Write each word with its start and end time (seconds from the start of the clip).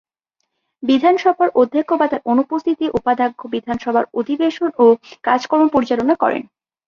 বিধানসভার 0.83 1.49
অধ্যক্ষ 1.61 1.89
বা 1.97 2.05
তার 2.07 2.21
অনুপস্থিতিতে 2.25 2.85
উপাধ্যক্ষ 2.99 3.39
বিধানসভার 3.53 4.05
অধিবেশন 4.19 4.69
ও 4.77 4.85
কাজকর্ম 5.23 5.65
পরিচালনা 5.75 6.15
করেন। 6.23 6.41